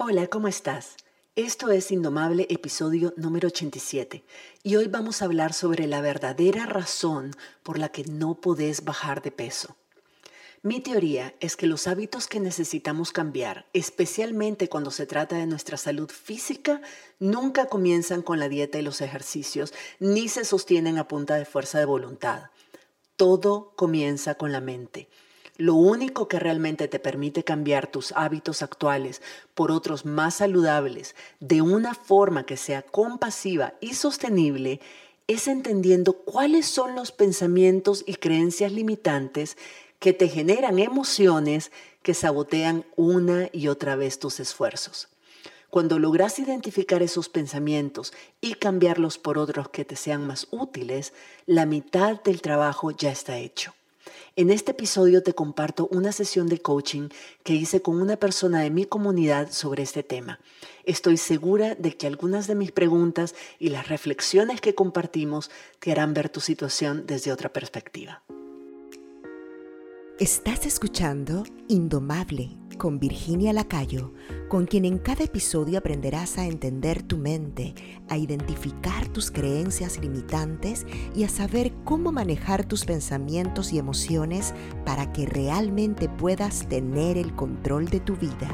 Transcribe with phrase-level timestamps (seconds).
[0.00, 0.94] Hola, ¿cómo estás?
[1.34, 4.22] Esto es Indomable, episodio número 87,
[4.62, 7.32] y hoy vamos a hablar sobre la verdadera razón
[7.64, 9.76] por la que no podés bajar de peso.
[10.62, 15.76] Mi teoría es que los hábitos que necesitamos cambiar, especialmente cuando se trata de nuestra
[15.76, 16.80] salud física,
[17.18, 21.80] nunca comienzan con la dieta y los ejercicios, ni se sostienen a punta de fuerza
[21.80, 22.50] de voluntad.
[23.16, 25.08] Todo comienza con la mente.
[25.58, 29.20] Lo único que realmente te permite cambiar tus hábitos actuales
[29.54, 34.80] por otros más saludables de una forma que sea compasiva y sostenible
[35.26, 39.56] es entendiendo cuáles son los pensamientos y creencias limitantes
[39.98, 41.72] que te generan emociones
[42.02, 45.08] que sabotean una y otra vez tus esfuerzos.
[45.70, 51.12] Cuando logras identificar esos pensamientos y cambiarlos por otros que te sean más útiles,
[51.46, 53.74] la mitad del trabajo ya está hecho.
[54.38, 57.08] En este episodio te comparto una sesión de coaching
[57.42, 60.38] que hice con una persona de mi comunidad sobre este tema.
[60.84, 66.14] Estoy segura de que algunas de mis preguntas y las reflexiones que compartimos te harán
[66.14, 68.22] ver tu situación desde otra perspectiva.
[70.20, 74.12] Estás escuchando Indomable con Virginia Lacayo,
[74.48, 77.72] con quien en cada episodio aprenderás a entender tu mente,
[78.08, 85.12] a identificar tus creencias limitantes y a saber cómo manejar tus pensamientos y emociones para
[85.12, 88.48] que realmente puedas tener el control de tu vida.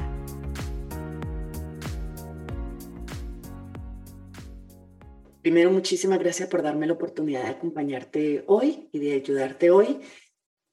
[5.40, 10.00] Primero, muchísimas gracias por darme la oportunidad de acompañarte hoy y de ayudarte hoy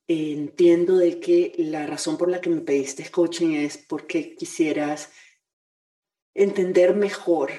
[0.08, 5.12] entiendo de que la razón por la que me pediste coaching es porque quisieras
[6.34, 7.52] entender mejor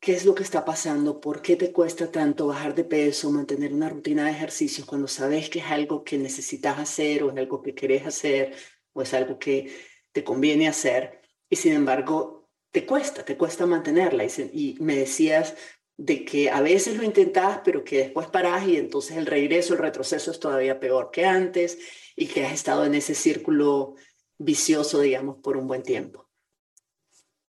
[0.00, 3.72] qué es lo que está pasando, por qué te cuesta tanto bajar de peso, mantener
[3.72, 7.62] una rutina de ejercicios cuando sabes que es algo que necesitas hacer o es algo
[7.62, 8.54] que querés hacer
[8.92, 9.72] o es algo que
[10.12, 14.24] te conviene hacer y sin embargo te cuesta, te cuesta mantenerla.
[14.24, 15.56] Y, me decías,
[16.00, 19.80] de que a veces lo intentas, pero que después paras y entonces el regreso, el
[19.80, 21.78] retroceso es todavía peor que antes
[22.16, 23.96] y que has estado en ese círculo
[24.38, 26.26] vicioso, digamos, por un buen tiempo.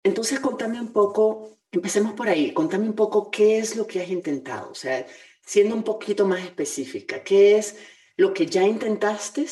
[0.03, 4.11] Entonces, contame un poco, empecemos por ahí, contame un poco qué es lo que has
[4.11, 5.07] intentado, o sea,
[5.47, 7.79] siendo un poquito más específica, qué es
[8.17, 9.47] lo que ya intentaste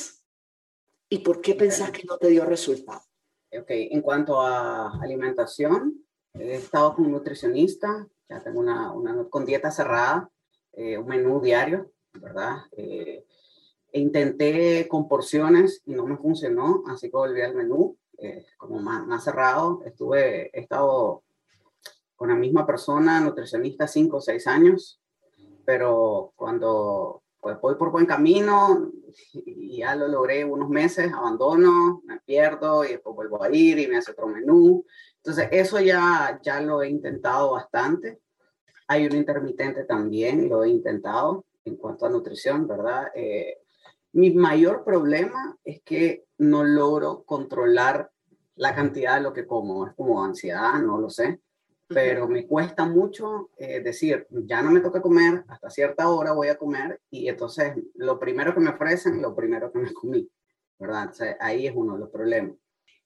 [1.08, 3.02] y por qué pensás que no te dio resultado.
[3.52, 6.04] Ok, en cuanto a alimentación,
[6.34, 10.30] he estado con un nutricionista ya tengo una, una con dieta cerrada,
[10.72, 12.58] eh, un menú diario, ¿verdad?
[12.72, 13.26] Eh,
[13.92, 19.04] intenté con porciones y no me funcionó, así que volví al menú, eh, como más,
[19.06, 19.82] más, cerrado.
[19.84, 21.24] Estuve, he estado
[22.14, 25.00] con la misma persona, nutricionista, cinco o seis años,
[25.64, 28.92] pero cuando pues, voy por buen camino
[29.32, 33.88] y ya lo logré unos meses, abandono, me pierdo y después vuelvo a ir y
[33.88, 34.84] me hace otro menú.
[35.22, 38.20] Entonces, eso ya, ya lo he intentado bastante.
[38.88, 43.08] Hay un intermitente también, lo he intentado en cuanto a nutrición, ¿verdad?
[43.14, 43.58] Eh,
[44.12, 48.10] mi mayor problema es que no logro controlar
[48.56, 49.86] la cantidad de lo que como.
[49.86, 51.40] Es como ansiedad, no lo sé.
[51.86, 56.46] Pero me cuesta mucho eh, decir, ya no me toca comer, hasta cierta hora voy
[56.46, 60.30] a comer y entonces lo primero que me ofrecen, lo primero que me comí,
[60.78, 61.12] ¿verdad?
[61.40, 62.56] ahí es uno de los problemas.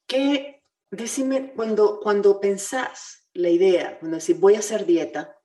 [0.06, 5.37] ¿Qué Decime, cuando, cuando pensás la idea, cuando decís voy a hacer dieta,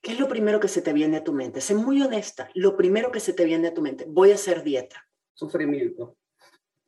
[0.00, 1.60] ¿qué es lo primero que se te viene a tu mente?
[1.60, 4.62] Sé muy honesta, lo primero que se te viene a tu mente, voy a hacer
[4.62, 5.08] dieta.
[5.32, 6.16] Sufrimiento.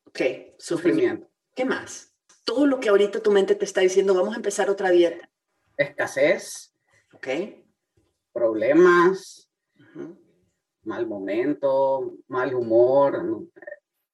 [0.04, 0.20] Ok,
[0.58, 1.28] sufrimiento.
[1.54, 2.14] ¿Qué más?
[2.44, 5.28] Todo lo que ahorita tu mente te está diciendo, vamos a empezar otra dieta.
[5.76, 6.74] Escasez.
[7.12, 7.28] Ok.
[8.32, 9.50] Problemas.
[10.82, 13.48] Mal momento, mal humor.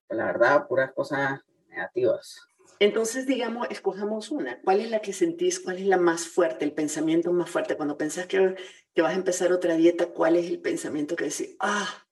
[0.08, 2.40] La verdad, puras cosas negativas.
[2.82, 4.60] Entonces, digamos, escojamos una.
[4.60, 5.60] ¿Cuál es la que sentís?
[5.60, 7.76] ¿Cuál es la más fuerte, el pensamiento más fuerte?
[7.76, 8.56] Cuando pensás que,
[8.92, 12.04] que vas a empezar otra dieta, ¿cuál es el pensamiento que decís, ah,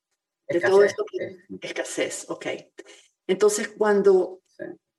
[0.46, 2.46] de todo esto que escasez, ok.
[3.26, 4.42] Entonces, cuando,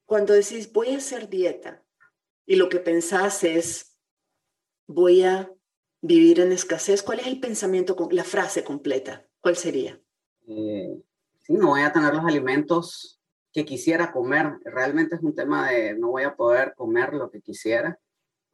[0.05, 1.81] cuando decís, voy a hacer dieta,
[2.45, 3.97] y lo que pensás es,
[4.87, 5.53] voy a
[6.01, 9.25] vivir en escasez, ¿cuál es el pensamiento, la frase completa?
[9.39, 10.01] ¿Cuál sería?
[10.49, 11.01] Eh,
[11.39, 13.20] sí, no voy a tener los alimentos
[13.51, 14.59] que quisiera comer.
[14.63, 17.99] Realmente es un tema de no voy a poder comer lo que quisiera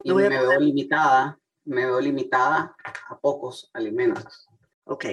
[0.02, 2.76] y me veo limitada, me veo limitada
[3.08, 4.48] a pocos alimentos.
[4.84, 5.04] Ok,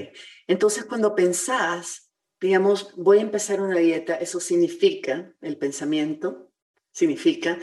[0.47, 6.51] entonces cuando pensás, digamos, voy a empezar una dieta, eso significa, el pensamiento
[6.91, 7.57] significa,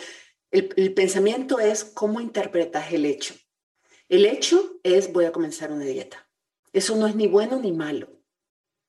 [0.51, 3.35] el, el pensamiento es cómo interpretas el hecho.
[4.09, 6.29] El hecho es voy a comenzar una dieta.
[6.73, 8.21] Eso no es ni bueno ni malo.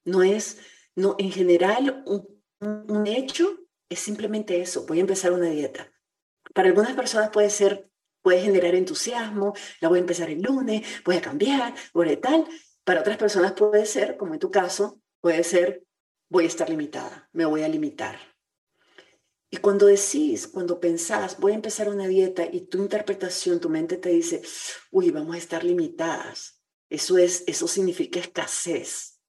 [0.03, 0.59] No es,
[0.95, 2.32] no, en general, un
[2.65, 5.91] un hecho es simplemente eso, voy a empezar una dieta.
[6.53, 7.89] Para algunas personas puede ser,
[8.21, 12.47] puede generar entusiasmo, la voy a empezar el lunes, voy a cambiar, voy a tal.
[12.83, 15.83] Para otras personas puede ser, como en tu caso, puede ser,
[16.29, 18.17] voy a estar limitada, me voy a limitar.
[19.49, 23.97] Y cuando decís, cuando pensás, voy a empezar una dieta y tu interpretación, tu mente
[23.97, 24.41] te dice,
[24.89, 26.59] uy, vamos a estar limitadas.
[26.89, 29.19] Eso es, eso significa escasez.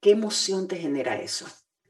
[0.00, 1.46] ¿Qué emoción te genera eso?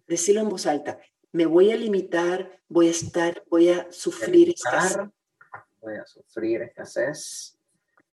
[0.07, 0.99] Decirlo en voz alta.
[1.33, 4.99] Me voy a limitar, voy a estar, voy a sufrir escasez.
[5.81, 7.59] Voy a sufrir escasez.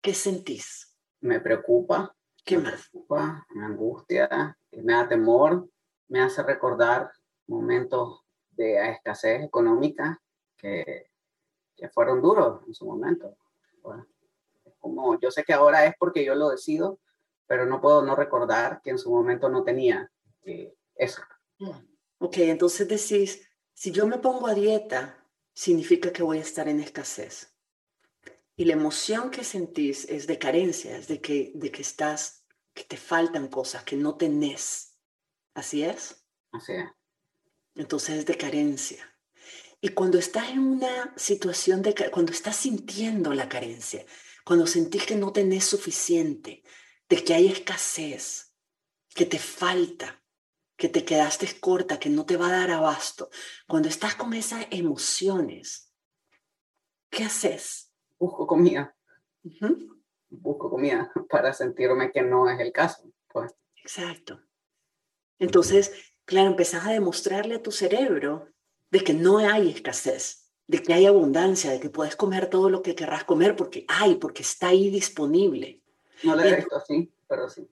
[0.02, 0.98] ¿Qué sentís?
[1.22, 2.16] Me preocupa.
[2.44, 2.90] ¿Qué me más?
[2.90, 5.70] Preocupa, me angustia, me da temor,
[6.08, 7.12] me hace recordar
[7.48, 10.22] momentos de escasez económica
[10.56, 11.10] que,
[11.76, 13.38] que fueron duros en su momento.
[14.80, 17.00] como yo sé que ahora es porque yo lo decido,
[17.46, 20.12] pero no puedo no recordar que en su momento no tenía
[20.44, 21.22] eh, eso.
[22.20, 26.80] Ok, entonces decís, si yo me pongo a dieta, significa que voy a estar en
[26.80, 27.56] escasez.
[28.56, 32.44] Y la emoción que sentís es de carencia, es de que, de que estás,
[32.74, 34.98] que te faltan cosas, que no tenés.
[35.54, 36.24] ¿Así es?
[36.52, 36.90] Así es.
[37.76, 39.18] Entonces es de carencia.
[39.80, 44.06] Y cuando estás en una situación de, cuando estás sintiendo la carencia,
[44.44, 46.64] cuando sentís que no tenés suficiente,
[47.08, 48.56] de que hay escasez,
[49.14, 50.24] que te falta,
[50.78, 53.30] que te quedaste corta, que no te va a dar abasto,
[53.68, 55.92] cuando estás con esas emociones,
[57.10, 57.92] ¿qué haces?
[58.20, 58.96] Busco comida.
[60.30, 63.12] Busco comida para sentirme que no es el caso.
[63.28, 63.54] Pues.
[63.76, 64.40] Exacto.
[65.40, 68.48] Entonces, claro, empezás a demostrarle a tu cerebro
[68.92, 72.82] de que no hay escasez, de que hay abundancia, de que puedes comer todo lo
[72.82, 75.82] que querrás comer porque hay, porque está ahí disponible.
[76.24, 77.68] No le resto así, pero sí.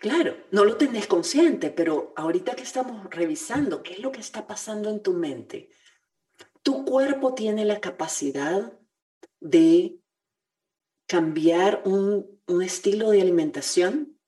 [0.00, 4.46] Claro, no lo tenés consciente, pero ahorita que estamos revisando qué es lo que está
[4.46, 5.70] pasando en tu mente,
[6.62, 8.72] tu cuerpo tiene la capacidad
[9.40, 10.00] de
[11.06, 14.18] cambiar un, un estilo de alimentación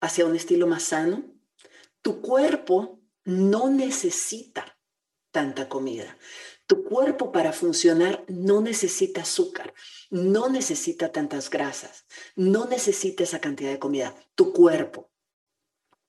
[0.00, 1.30] hacia un estilo más sano
[2.02, 4.78] tu cuerpo no necesita
[5.30, 6.16] tanta comida.
[6.70, 9.74] Tu cuerpo para funcionar no necesita azúcar,
[10.08, 12.06] no necesita tantas grasas,
[12.36, 14.14] no necesita esa cantidad de comida.
[14.36, 15.10] Tu cuerpo,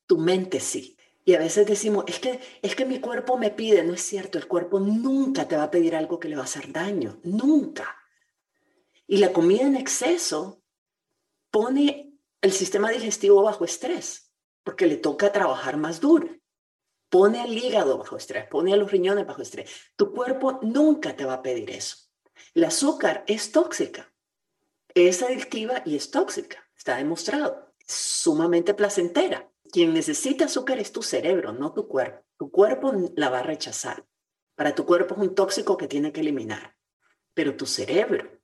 [0.06, 0.96] tu mente sí.
[1.26, 4.38] Y a veces decimos, es que, es que mi cuerpo me pide, no es cierto,
[4.38, 7.98] el cuerpo nunca te va a pedir algo que le va a hacer daño, nunca.
[9.08, 10.62] Y la comida en exceso
[11.50, 14.32] pone el sistema digestivo bajo estrés
[14.64, 16.30] porque le toca trabajar más duro.
[17.12, 19.70] Pone el hígado bajo estrés, pone a los riñones bajo estrés.
[19.96, 21.98] Tu cuerpo nunca te va a pedir eso.
[22.56, 24.12] El azúcar es tóxica,
[24.96, 27.74] es adictiva y es tóxica, está demostrado.
[27.86, 29.48] Sumamente placentera.
[29.72, 32.26] Quien necesita azúcar es tu cerebro, no tu cuerpo.
[32.38, 34.06] Tu cuerpo la va a rechazar.
[34.56, 36.76] Para tu cuerpo es un tóxico que tiene que eliminar,
[37.34, 38.42] pero tu cerebro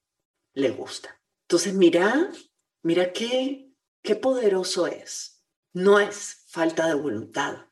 [0.54, 1.20] le gusta.
[1.48, 2.32] Entonces mira,
[2.84, 3.72] mira qué,
[4.04, 5.38] qué poderoso es
[5.78, 7.68] no es falta de voluntad,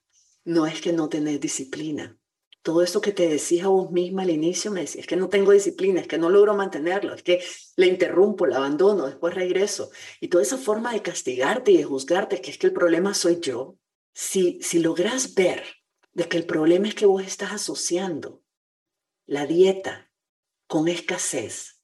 [0.45, 2.17] no es que no tenés disciplina.
[2.61, 5.51] Todo eso que te decía vos misma al inicio, me decía, es que no tengo
[5.51, 7.43] disciplina, es que no logro mantenerlo, es que
[7.75, 9.91] le interrumpo, la abandono, después regreso.
[10.19, 13.39] Y toda esa forma de castigarte y de juzgarte, que es que el problema soy
[13.39, 13.77] yo,
[14.13, 15.63] si, si logras ver
[16.13, 18.41] de que el problema es que vos estás asociando
[19.27, 20.11] la dieta
[20.67, 21.81] con escasez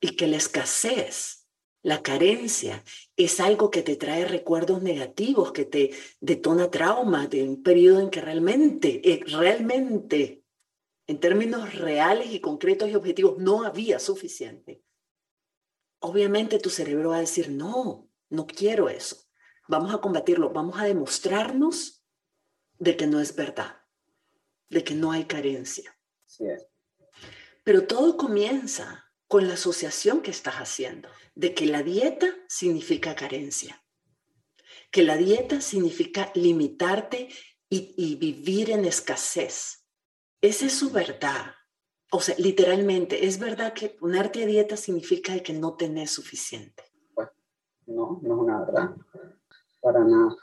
[0.00, 1.37] y que la escasez
[1.82, 2.82] la carencia
[3.16, 8.10] es algo que te trae recuerdos negativos, que te detona trauma de un periodo en
[8.10, 10.42] que realmente, eh, realmente,
[11.06, 14.82] en términos reales y concretos y objetivos, no había suficiente.
[16.00, 19.16] Obviamente tu cerebro va a decir, no, no quiero eso.
[19.68, 22.04] Vamos a combatirlo, vamos a demostrarnos
[22.78, 23.76] de que no es verdad,
[24.68, 25.98] de que no hay carencia.
[27.64, 33.84] Pero todo comienza con la asociación que estás haciendo de que la dieta significa carencia,
[34.90, 37.28] que la dieta significa limitarte
[37.70, 39.84] y, vivir en escasez.
[40.40, 41.54] Esa es su verdad.
[42.10, 46.84] O sea, literalmente, ¿es verdad que ponerte a dieta significa que no tenés suficiente?
[47.14, 47.28] Pues,
[47.86, 48.96] no, no es una verdad.
[49.82, 50.34] Para nada.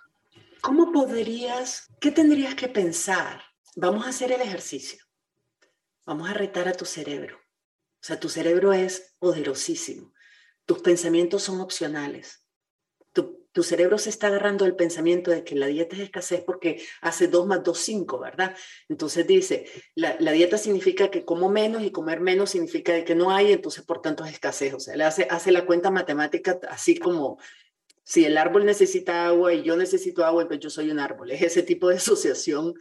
[0.61, 3.41] ¿Cómo podrías, qué tendrías que pensar?
[3.75, 5.03] Vamos a hacer el ejercicio.
[6.05, 7.44] Vamos a retar a tu cerebro.
[8.05, 10.13] O sea, tu cerebro es poderosísimo.
[10.67, 12.45] Tus pensamientos son opcionales.
[13.13, 17.27] Tu, cerebro se está agarrando el pensamiento de que la dieta es escasez porque hace
[17.29, 18.55] 2 más 2, 5, ¿verdad?
[18.89, 23.53] Entonces dice, la, dieta significa que como menos y comer menos significa que no hay,
[23.53, 24.75] entonces por tanto es escasez.
[24.75, 27.39] O sea, le hace, hace la cuenta matemática así como
[28.03, 31.31] si el árbol necesita agua y yo necesito agua, pues yo soy un árbol.
[31.31, 32.75] Es ese tipo de asociación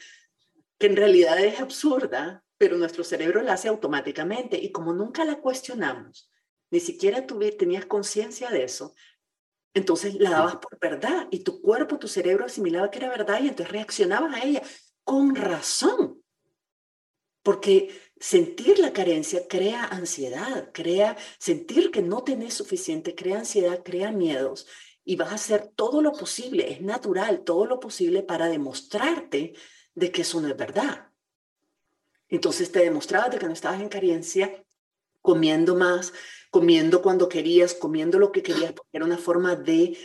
[0.77, 5.41] que en realidad es absurda, pero nuestro cerebro la hace automáticamente y como nunca la
[5.41, 6.31] cuestionamos,
[6.71, 8.95] ni siquiera tuve, tenías conciencia de eso,
[9.75, 13.49] entonces la dabas por verdad y tu cuerpo, tu cerebro asimilaba que era verdad y
[13.49, 14.63] entonces reaccionabas a ella
[15.03, 16.23] con razón.
[17.43, 24.13] Porque sentir la carencia crea ansiedad, crea sentir que no tenés suficiente, crea ansiedad, crea
[24.13, 24.67] miedos
[25.05, 29.55] y vas a hacer todo lo posible, es natural, todo lo posible para demostrarte
[29.95, 31.11] de que eso no es verdad.
[32.29, 34.65] Entonces te demostrabas de que no estabas en carencia
[35.21, 36.13] comiendo más,
[36.51, 39.97] comiendo cuando querías, comiendo lo que querías, porque era una forma de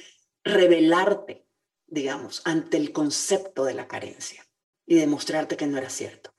[0.44, 1.46] revelarte,
[1.88, 4.46] digamos, ante el concepto de la carencia
[4.86, 6.34] y demostrarte que no era cierto.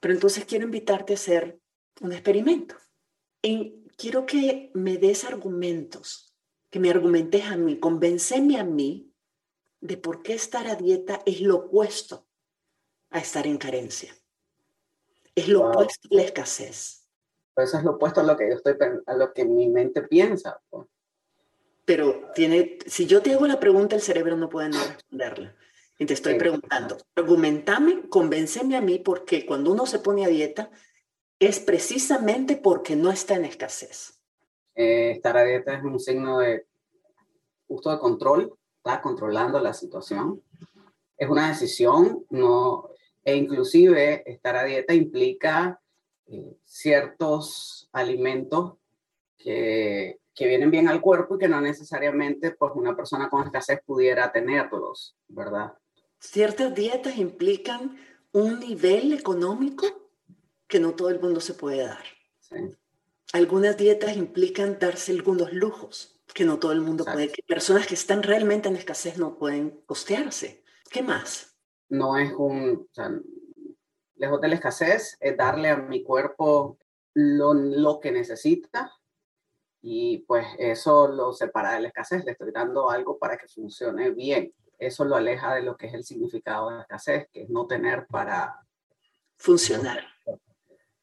[0.00, 1.60] Pero entonces quiero invitarte a hacer
[2.00, 2.76] un experimento.
[3.42, 6.34] En, quiero que me des argumentos,
[6.70, 9.12] que me argumentes a mí, convenceme a mí
[9.80, 12.28] de por qué estar a dieta es lo opuesto
[13.10, 14.14] a estar en carencia.
[15.38, 17.06] Es lo opuesto a la escasez.
[17.56, 18.74] eso es lo opuesto a lo que yo estoy
[19.06, 20.60] a lo que mi mente piensa.
[20.68, 20.86] Pues.
[21.84, 25.54] Pero tiene, si yo te hago la pregunta, el cerebro no puede no responderla.
[25.98, 30.70] Y te estoy preguntando, argumentame, convénceme a mí porque cuando uno se pone a dieta
[31.38, 34.20] es precisamente porque no está en escasez.
[34.74, 36.66] Eh, estar a dieta es un signo de
[37.66, 40.42] justo de control, está controlando la situación.
[41.16, 42.87] Es una decisión, no,
[43.28, 45.80] e inclusive estar a dieta implica
[46.26, 48.74] eh, ciertos alimentos
[49.36, 53.80] que, que, vienen bien al cuerpo y que no necesariamente pues una persona con escasez
[53.84, 55.74] pudiera tenerlos, ¿verdad?
[56.20, 57.98] ciertas dietas implican
[58.32, 60.10] un nivel económico
[60.66, 62.04] que no todo el mundo se puede dar.
[63.32, 67.94] Algunas dietas implican darse algunos lujos que no todo el mundo puede, que personas que
[67.94, 70.62] están realmente en escasez no pueden costearse.
[70.90, 71.47] ¿Qué más?
[71.88, 73.10] No es un, o sea,
[74.16, 76.78] lejos de la escasez, es darle a mi cuerpo
[77.14, 78.92] lo, lo que necesita
[79.80, 84.10] y pues eso lo separa de la escasez, le estoy dando algo para que funcione
[84.10, 87.66] bien eso lo aleja de lo que es el significado de escasez, que es no
[87.66, 88.64] tener para
[89.36, 90.06] funcionar.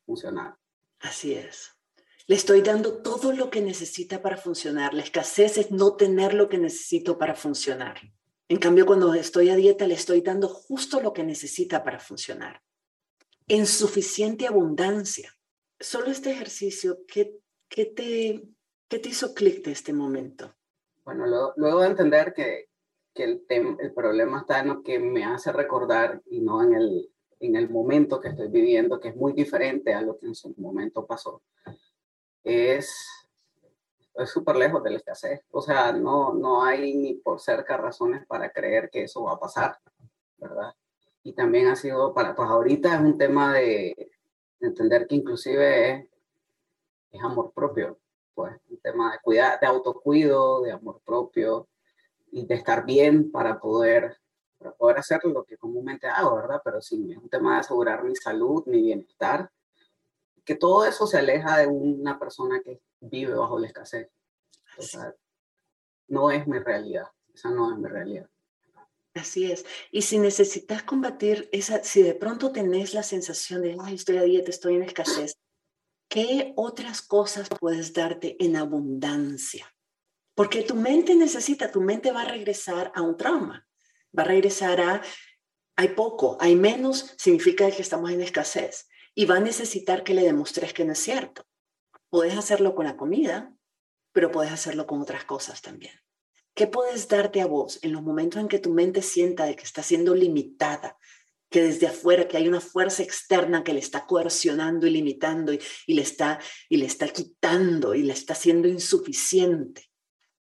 [0.05, 0.55] Funcionar.
[0.99, 1.71] Así es.
[2.27, 4.93] Le estoy dando todo lo que necesita para funcionar.
[4.93, 7.99] La escasez es no tener lo que necesito para funcionar.
[8.47, 12.61] En cambio, cuando estoy a dieta, le estoy dando justo lo que necesita para funcionar.
[13.47, 15.31] En suficiente abundancia.
[15.79, 18.43] Solo este ejercicio, ¿qué, qué te,
[18.87, 20.55] qué te hizo clic de este momento?
[21.03, 22.69] Bueno, luego de entender que,
[23.13, 27.11] que el, el problema está en lo que me hace recordar y no en el,
[27.39, 30.53] en el momento que estoy viviendo, que es muy diferente a lo que en su
[30.57, 31.41] momento pasó.
[32.43, 32.95] Es
[34.17, 35.41] es súper lejos de la escasez.
[35.51, 39.39] O sea, no, no hay ni por cerca razones para creer que eso va a
[39.39, 39.77] pasar,
[40.37, 40.73] ¿verdad?
[41.23, 44.11] Y también ha sido para, pues ahorita es un tema de,
[44.59, 46.07] entender que inclusive es,
[47.11, 47.99] es, amor propio,
[48.33, 51.67] pues un tema de cuidar, de autocuido, de amor propio,
[52.31, 54.17] y de estar bien para poder,
[54.57, 56.61] para poder hacer lo que comúnmente hago, ¿verdad?
[56.63, 59.49] Pero sí, es un tema de asegurar mi salud, mi bienestar,
[60.45, 64.09] que todo eso se aleja de una persona que vive bajo la escasez.
[64.77, 65.13] O sea,
[66.07, 68.29] no es mi realidad, esa no es mi realidad.
[69.15, 69.65] Así es.
[69.91, 74.23] Y si necesitas combatir esa, si de pronto tenés la sensación de, ay, estoy a
[74.23, 75.37] dieta, estoy en escasez,
[76.09, 79.73] ¿qué otras cosas puedes darte en abundancia?
[80.35, 83.65] Porque tu mente necesita, tu mente va a regresar a un trauma,
[84.17, 85.01] va a regresar a,
[85.77, 90.23] hay poco, hay menos, significa que estamos en escasez y va a necesitar que le
[90.23, 91.45] demuestres que no es cierto.
[92.09, 93.55] Puedes hacerlo con la comida,
[94.11, 95.93] pero puedes hacerlo con otras cosas también.
[96.53, 99.63] ¿Qué puedes darte a vos en los momentos en que tu mente sienta de que
[99.63, 100.97] está siendo limitada,
[101.49, 105.59] que desde afuera, que hay una fuerza externa que le está coercionando y limitando y,
[105.87, 109.89] le, está, y le está quitando y le está haciendo insuficiente?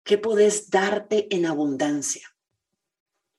[0.04, 2.28] ¿Qué puedes darte en abundancia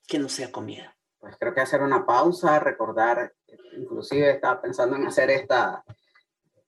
[0.07, 0.97] que no sea comida?
[1.19, 3.33] Pues creo que hacer una pausa, recordar,
[3.77, 5.83] inclusive estaba pensando en hacer esta,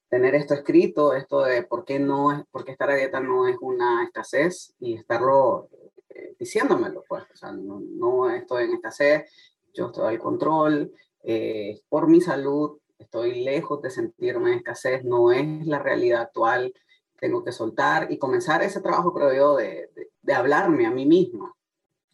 [0.10, 3.48] tener esto escrito, esto de por qué no es, por qué estar a dieta no
[3.48, 5.70] es una escasez y estarlo
[6.10, 9.30] eh, diciéndomelo, pues, o sea, no, estoy en escasez,
[9.74, 10.94] yo estoy al control,
[11.24, 16.74] eh, por mi salud, estoy lejos de sentirme en escasez, no es la realidad actual,
[17.20, 19.90] tengo que soltar y comenzar ese trabajo, creo yo, de,
[20.22, 21.54] de, hablarme a mí misma,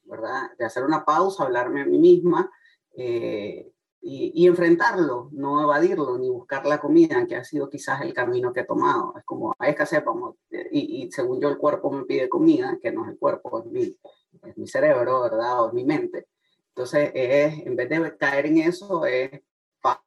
[0.05, 0.51] ¿verdad?
[0.57, 2.51] De hacer una pausa, hablarme a mí misma
[2.95, 3.71] eh,
[4.01, 8.51] y, y, enfrentarlo, no evadirlo, ni buscar la comida, que ha sido quizás el camino
[8.51, 9.13] que he tomado.
[9.17, 12.91] Es como, hay hacer, vamos, y, y, según yo el cuerpo me pide comida, que
[12.91, 13.98] no es el cuerpo, es mi,
[14.43, 15.63] es mi cerebro, ¿verdad?
[15.63, 16.27] O es mi mente.
[16.70, 19.29] Entonces, es, en vez de caer en eso, es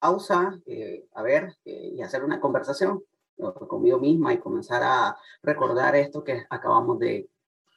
[0.00, 3.02] pausa, eh, a ver, eh, y hacer una conversación
[3.68, 7.28] conmigo misma y comenzar a recordar esto que acabamos de,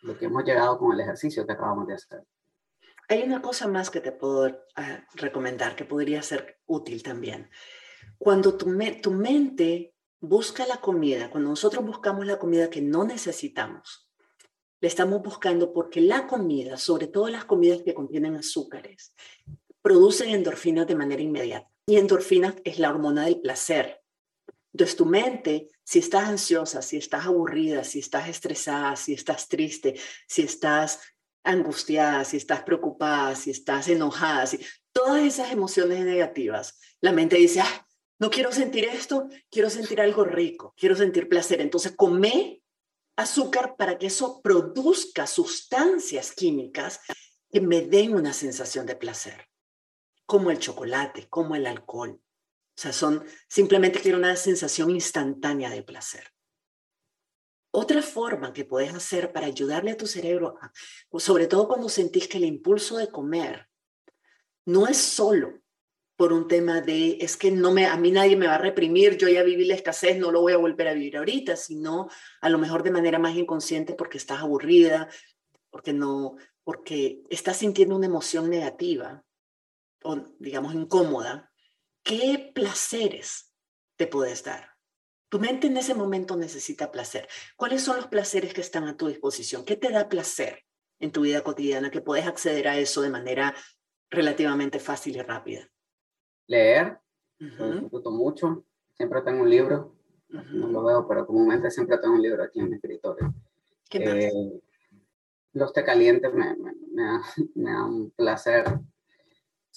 [0.01, 2.23] lo que hemos llegado con el ejercicio que acabamos de hacer.
[3.09, 4.65] Hay una cosa más que te puedo
[5.15, 7.49] recomendar que podría ser útil también.
[8.17, 14.09] Cuando tu, tu mente busca la comida, cuando nosotros buscamos la comida que no necesitamos,
[14.81, 19.13] le estamos buscando porque la comida, sobre todo las comidas que contienen azúcares,
[19.81, 21.69] producen endorfinas de manera inmediata.
[21.87, 24.01] Y endorfinas es la hormona del placer.
[24.73, 29.95] Entonces tu mente, si estás ansiosa, si estás aburrida, si estás estresada, si estás triste,
[30.27, 30.99] si estás
[31.47, 34.59] angustiada, si estás preocupada, si estás enojada, si,
[34.91, 37.87] todas esas emociones negativas, la mente dice, ah,
[38.19, 41.61] no quiero sentir esto, quiero sentir algo rico, quiero sentir placer.
[41.61, 42.61] Entonces come
[43.15, 46.99] azúcar para que eso produzca sustancias químicas
[47.51, 49.47] que me den una sensación de placer
[50.25, 52.11] como el chocolate, como el alcohol.
[52.11, 56.27] O sea, son simplemente quiero una sensación instantánea de placer.
[57.79, 60.57] Otra forma que puedes hacer para ayudarle a tu cerebro,
[61.19, 63.69] sobre todo cuando sentís que el impulso de comer
[64.65, 65.61] no es solo
[66.15, 69.15] por un tema de, es que no me, a mí nadie me va a reprimir,
[69.15, 72.09] yo ya viví la escasez, no lo voy a volver a vivir ahorita, sino
[72.41, 75.07] a lo mejor de manera más inconsciente porque estás aburrida,
[75.69, 79.23] porque no, porque estás sintiendo una emoción negativa
[80.01, 81.51] o digamos incómoda,
[82.01, 83.53] ¿qué placeres
[83.97, 84.76] te puedes dar?
[85.29, 87.27] Tu mente en ese momento necesita placer.
[87.55, 89.65] ¿Cuáles son los placeres que están a tu disposición?
[89.65, 90.63] ¿Qué te da placer
[90.99, 93.53] en tu vida cotidiana que puedes acceder a eso de manera
[94.09, 95.69] relativamente fácil y rápida?
[96.47, 96.99] Leer,
[97.39, 98.65] lo disfruto mucho.
[98.95, 99.95] Siempre tengo un libro.
[100.29, 103.33] No lo veo, pero comúnmente siempre tengo un libro aquí en mi escritorio.
[103.89, 104.61] ¿Qué eh,
[105.53, 106.73] los té calientes me, me,
[107.55, 108.65] me dan un placer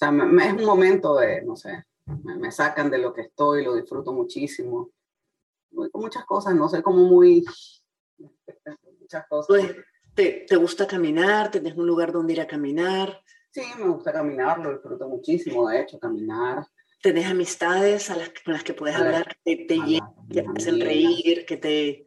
[0.01, 1.85] o sea, es un momento de, no sé,
[2.23, 4.89] me, sacan de lo que estoy, lo disfruto muchísimo.
[5.73, 7.45] Con muchas cosas, no sé, como muy...
[8.99, 9.47] Muchas cosas.
[9.47, 9.75] Pues,
[10.13, 11.51] ¿te, ¿Te gusta caminar?
[11.51, 13.21] ¿Tenés un lugar donde ir a caminar?
[13.51, 16.65] Sí, me gusta caminar, lo disfruto muchísimo, de hecho, caminar.
[17.01, 19.99] ¿Tenés amistades a las, con las que puedes hablar, que te, que
[20.31, 22.05] te hacen reír, que te...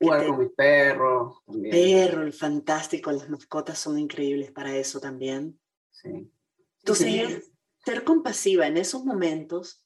[0.00, 1.38] Jugar con mis perros.
[1.70, 5.58] Perro, el fantástico, las mascotas son increíbles para eso también.
[5.90, 6.30] Sí.
[6.78, 7.50] Entonces,
[7.84, 9.82] ser compasiva en esos momentos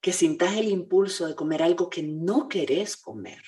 [0.00, 3.42] que sintas el impulso de comer algo que no querés comer.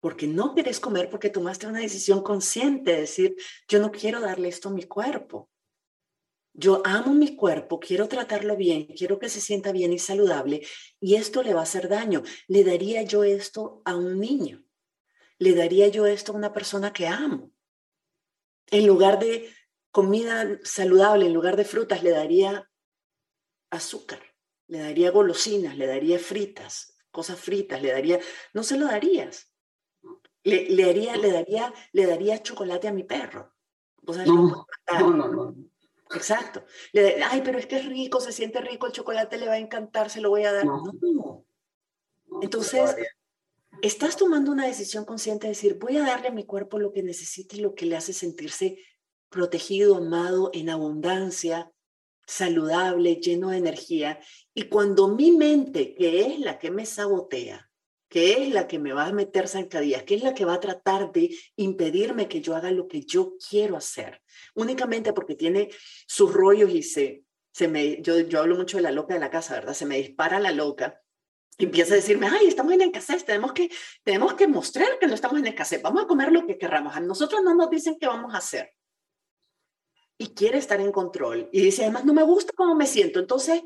[0.00, 3.36] Porque no querés comer porque tomaste una decisión consciente de decir,
[3.68, 5.48] yo no quiero darle esto a mi cuerpo.
[6.54, 10.66] Yo amo mi cuerpo, quiero tratarlo bien, quiero que se sienta bien y saludable
[11.00, 12.22] y esto le va a hacer daño.
[12.46, 14.62] ¿Le daría yo esto a un niño?
[15.38, 17.52] ¿Le daría yo esto a una persona que amo?
[18.70, 19.50] En lugar de
[19.92, 22.68] comida saludable en lugar de frutas le daría
[23.70, 24.31] azúcar,
[24.68, 28.20] le daría golosinas, le daría fritas, cosas fritas, le daría,
[28.54, 29.52] no se lo darías.
[30.44, 33.54] Le, le, haría, le, daría, le daría chocolate a mi perro.
[34.02, 34.66] no,
[34.98, 35.54] no, no,
[36.14, 36.64] Exacto.
[36.92, 39.58] Le, Ay, pero es que es rico, se siente rico, el chocolate le va a
[39.58, 40.66] encantar, se lo voy a dar.
[40.66, 41.44] No.
[42.40, 42.96] Entonces,
[43.82, 47.02] estás tomando una decisión consciente de decir, voy a darle a mi cuerpo lo que
[47.02, 48.78] necesite y lo que le hace sentirse
[49.28, 51.71] protegido, amado, en abundancia,
[52.32, 54.20] saludable, lleno de energía.
[54.54, 57.70] Y cuando mi mente, que es la que me sabotea,
[58.08, 60.60] que es la que me va a meter zancadillas, que es la que va a
[60.60, 64.20] tratar de impedirme que yo haga lo que yo quiero hacer,
[64.54, 65.70] únicamente porque tiene
[66.06, 69.30] sus rollos y se, se me, yo, yo hablo mucho de la loca de la
[69.30, 69.74] casa, ¿verdad?
[69.74, 70.98] Se me dispara la loca
[71.58, 73.70] empieza a decirme, ay, estamos en escasez, tenemos que,
[74.02, 76.96] tenemos que mostrar que no estamos en escasez, vamos a comer lo que querramos.
[76.96, 78.72] A nosotros no nos dicen qué vamos a hacer
[80.22, 81.48] y quiere estar en control.
[81.52, 83.18] Y dice, además, no me gusta cómo me siento.
[83.18, 83.62] Entonces,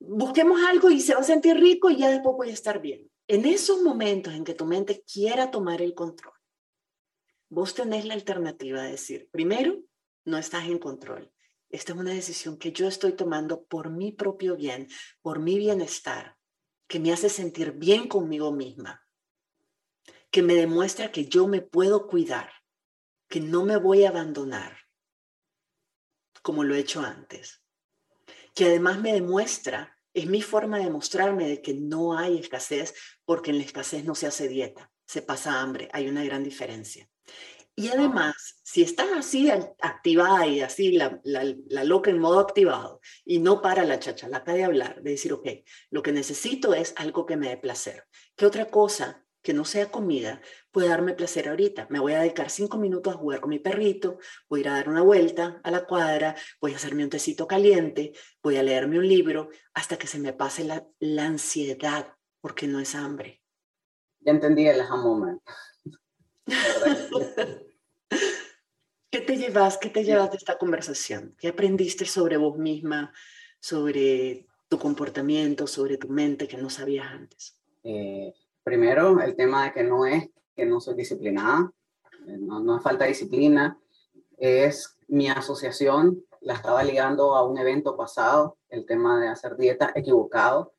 [0.00, 3.08] busquemos algo y se va a sentir rico y ya después voy a estar bien.
[3.28, 6.34] En esos momentos en que tu mente quiera tomar el control,
[7.48, 9.80] vos tenés la alternativa de decir, primero,
[10.24, 11.32] no estás en control.
[11.68, 14.88] Esta es una decisión que yo estoy tomando por mi propio bien,
[15.22, 16.36] por mi bienestar,
[16.88, 19.06] que me hace sentir bien conmigo misma,
[20.32, 22.50] que me demuestra que yo me puedo cuidar,
[23.28, 24.89] que no me voy a abandonar,
[26.42, 27.62] como lo he hecho antes,
[28.54, 33.50] que además me demuestra, es mi forma de mostrarme de que no hay escasez, porque
[33.50, 37.08] en la escasez no se hace dieta, se pasa hambre, hay una gran diferencia.
[37.76, 41.18] Y además, si estás así activada y así la,
[41.84, 45.48] loca en modo activado y no para la chachalaca de hablar, de decir, ok,
[45.90, 48.04] lo que necesito es algo que me dé placer.
[48.36, 51.86] ¿Qué otra cosa que no sea comida puede darme placer ahorita.
[51.90, 54.74] Me voy a dedicar cinco minutos a jugar con mi perrito, voy a ir a
[54.74, 58.98] dar una vuelta a la cuadra, voy a hacerme un tecito caliente, voy a leerme
[58.98, 63.42] un libro hasta que se me pase la, la ansiedad, porque no es hambre.
[64.20, 65.40] Ya entendí el moment.
[69.10, 71.34] ¿Qué te llevas, qué te llevas de esta conversación?
[71.38, 73.12] ¿Qué aprendiste sobre vos misma,
[73.58, 77.60] sobre tu comportamiento, sobre tu mente que no sabías antes?
[77.82, 78.32] Eh,
[78.70, 81.72] primero, el tema de que no es que no soy disciplinada,
[82.28, 83.76] eh, no, no es falta de disciplina,
[84.38, 89.90] es mi asociación, la estaba ligando a un evento pasado, el tema de hacer dieta
[89.92, 90.72] equivocado.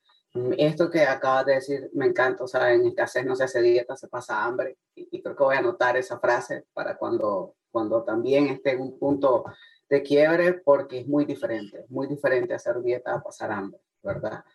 [0.58, 3.98] Esto que acabas de decir me encanta, o sea, en escasez no se hace dieta,
[3.98, 8.48] se pasa hambre, y, creo que voy a anotar esa frase para cuando, cuando también
[8.48, 9.44] esté en un punto
[9.90, 14.46] de quiebre, porque es muy diferente, muy diferente hacer dieta a pasar hambre, ¿verdad?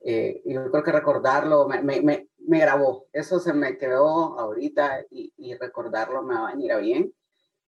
[0.00, 5.04] Eh, y yo creo que recordarlo me, me, me, grabó, eso se me quedó ahorita
[5.10, 7.14] y, y, recordarlo me va a venir bien,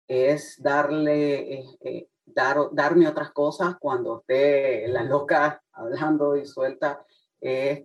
[0.08, 7.04] es darle, eh, eh, dar, darme otras cosas cuando esté la loca hablando y suelta,
[7.40, 7.84] es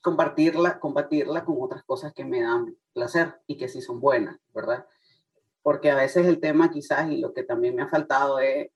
[0.00, 4.86] compartirla, compartirla con otras cosas que me dan placer y que sí son buenas, ¿verdad?
[5.62, 8.68] Porque a veces el tema quizás y lo que también me ha faltado es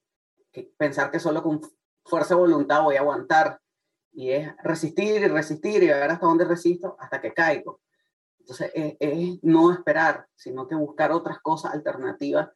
[0.79, 1.61] pensar que solo con
[2.05, 3.61] fuerza de voluntad voy a aguantar
[4.17, 7.83] y es resistir y resistir y ver hasta dónde resisto hasta que caigo.
[8.41, 12.49] Entonces, es, no esperar, sino que buscar otras cosas alternativas.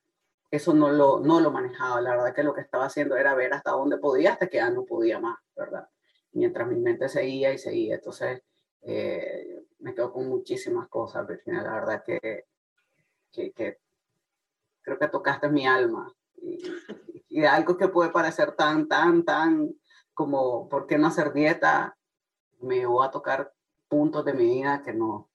[0.50, 2.00] Eso no lo, no lo manejaba.
[2.00, 4.70] La verdad que lo que estaba haciendo era ver hasta dónde podía, hasta que ya
[4.70, 5.86] no podía más, ¿verdad?
[6.32, 7.96] Mientras mi mente seguía y seguía.
[7.96, 8.40] Entonces,
[8.80, 11.62] eh, me quedo con muchísimas cosas, Virginia.
[11.62, 12.46] La verdad que,
[13.30, 13.78] que, que
[14.80, 16.10] creo que tocaste mi alma.
[16.40, 16.62] Y,
[17.28, 19.74] y algo que puede parecer tan, tan, tan
[20.20, 21.96] como por qué no hacer dieta,
[22.60, 23.54] me voy a tocar
[23.88, 25.30] puntos de mi vida que no,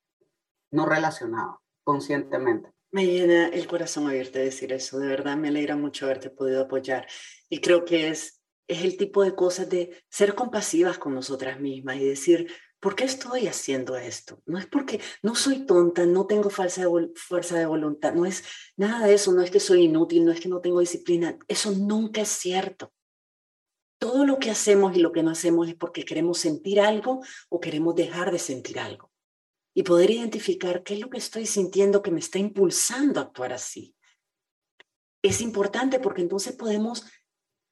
[0.70, 2.70] no relacionaba conscientemente.
[2.92, 7.08] Me llena el corazón oírte decir eso, de verdad me alegra mucho haberte podido apoyar
[7.50, 11.98] y creo que es, es el tipo de cosas de ser compasivas con nosotras mismas
[11.98, 14.40] y decir, ¿por qué estoy haciendo esto?
[14.46, 18.44] No es porque no soy tonta, no tengo falsa de fuerza de voluntad, no es
[18.78, 21.72] nada de eso, no es que soy inútil, no es que no tengo disciplina, eso
[21.72, 22.94] nunca es cierto
[23.98, 27.60] todo lo que hacemos y lo que no hacemos es porque queremos sentir algo o
[27.60, 29.12] queremos dejar de sentir algo.
[29.74, 33.54] Y poder identificar qué es lo que estoy sintiendo que me está impulsando a actuar
[33.54, 33.96] así.
[35.22, 37.06] Es importante porque entonces podemos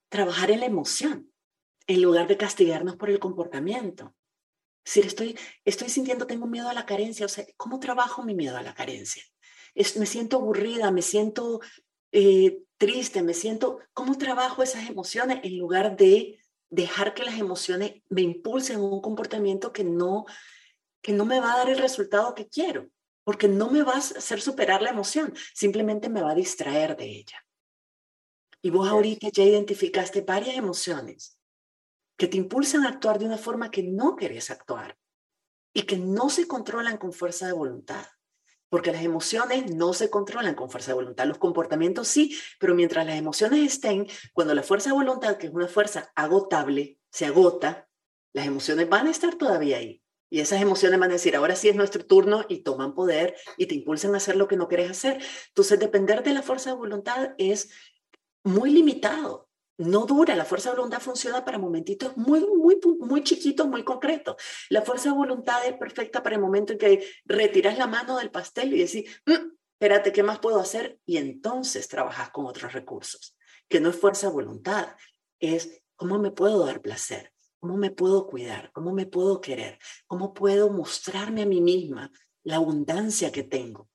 [0.09, 1.31] trabajar en la emoción
[1.87, 4.15] en lugar de castigarnos por el comportamiento.
[4.85, 8.57] Si estoy, estoy sintiendo, tengo miedo a la carencia, o sea, ¿cómo trabajo mi miedo
[8.57, 9.23] a la carencia?
[9.75, 11.61] Es, me siento aburrida, me siento
[12.13, 18.03] eh, triste, me siento, ¿cómo trabajo esas emociones en lugar de dejar que las emociones
[18.07, 20.25] me impulsen un comportamiento que no,
[21.01, 22.87] que no me va a dar el resultado que quiero?
[23.23, 27.05] Porque no me va a hacer superar la emoción, simplemente me va a distraer de
[27.05, 27.45] ella.
[28.61, 31.37] Y vos ahorita ya identificaste varias emociones
[32.15, 34.97] que te impulsan a actuar de una forma que no querés actuar
[35.73, 38.05] y que no se controlan con fuerza de voluntad
[38.73, 43.05] porque las emociones no se controlan con fuerza de voluntad, los comportamientos sí, pero mientras
[43.05, 47.87] las emociones estén, cuando la fuerza de voluntad, que es una fuerza agotable, se agota,
[48.33, 50.01] las emociones van a estar todavía ahí.
[50.31, 53.67] Y esas emociones van a decir, ahora sí es nuestro turno y toman poder y
[53.67, 55.21] te impulsan a hacer lo que no quieres hacer.
[55.49, 57.69] Entonces, depender de la fuerza de voluntad es
[58.43, 63.67] muy limitado no dura, la fuerza de voluntad funciona para momentitos muy, muy, muy chiquitos,
[63.67, 64.35] muy concretos.
[64.69, 68.31] La fuerza de voluntad es perfecta para el momento en que retiras la mano del
[68.31, 70.99] pastel y decís, mm, espérate, ¿qué más puedo hacer?
[71.05, 73.35] Y entonces trabajas con otros recursos,
[73.67, 74.95] que no es fuerza de voluntad,
[75.39, 80.33] es cómo me puedo dar placer, cómo me puedo cuidar, cómo me puedo querer, cómo
[80.33, 82.11] puedo mostrarme a mí misma
[82.43, 83.89] la abundancia que tengo.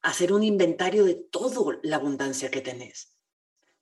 [0.00, 3.17] Hacer un inventario de toda la abundancia que tenés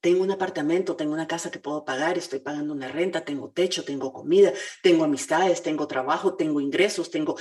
[0.01, 3.85] tengo un apartamento, tengo una casa que puedo pagar, estoy pagando una renta, tengo techo,
[3.85, 7.37] tengo comida, tengo amistades, tengo trabajo, tengo ingresos, tengo...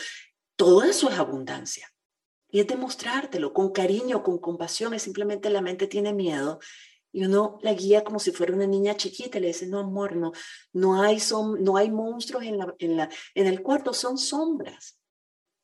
[0.56, 1.92] Todo eso es abundancia.
[2.50, 6.60] Y es demostrártelo con cariño, con compasión, es simplemente la mente tiene miedo
[7.16, 10.34] y uno la guía como si fuera una niña chiquita le dice, no, amor, no,
[10.74, 15.00] no, hay, son, no hay monstruos en, la, en, la, en el cuarto, son sombras.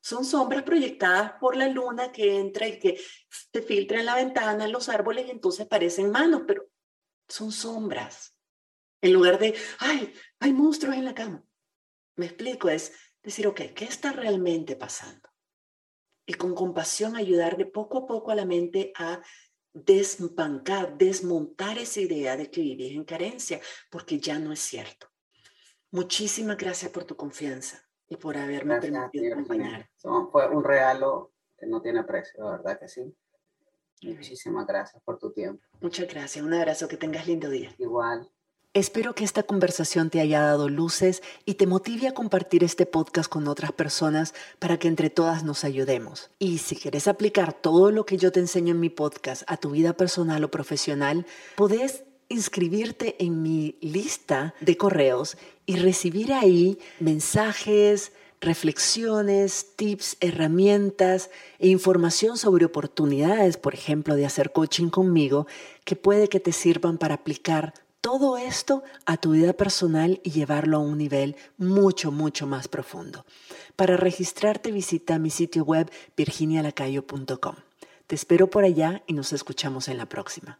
[0.01, 4.63] Son sombras proyectadas por la luna que entra y que se filtra en la ventana,
[4.63, 6.69] en los árboles, y entonces parecen manos, pero
[7.31, 8.35] son sombras.
[9.01, 11.43] En lugar de, ay, hay monstruos en la cama.
[12.15, 15.29] Me explico, es decir, ok, ¿qué está realmente pasando?
[16.25, 19.21] Y con compasión ayudar de poco a poco a la mente a
[19.73, 25.07] desbancar, desmontar esa idea de que vivís en carencia, porque ya no es cierto.
[25.91, 29.89] Muchísimas gracias por tu confianza Y por haberme permitido acompañar.
[30.31, 33.01] fue un regalo que no tiene precio, la verdad que sí.
[34.01, 35.63] Muchísimas gracias por tu tiempo.
[35.79, 36.43] Muchas gracias.
[36.43, 36.87] Un abrazo.
[36.87, 37.73] Que tengas lindo día.
[37.77, 38.29] Igual.
[38.73, 43.29] Espero que esta conversación te haya dado luces y te motive a compartir este podcast
[43.29, 46.31] con otras personas para que entre todas nos ayudemos.
[46.39, 49.71] Y si quieres aplicar todo lo que yo te enseño en mi podcast a tu
[49.71, 51.25] vida personal o profesional,
[51.57, 61.69] podés inscribirte en mi lista de correos y recibir ahí mensajes, reflexiones, tips, herramientas e
[61.69, 65.47] información sobre oportunidades, por ejemplo, de hacer coaching conmigo,
[65.85, 70.77] que puede que te sirvan para aplicar todo esto a tu vida personal y llevarlo
[70.77, 73.25] a un nivel mucho, mucho más profundo.
[73.75, 77.55] Para registrarte visita mi sitio web virginialacayo.com.
[78.07, 80.59] Te espero por allá y nos escuchamos en la próxima.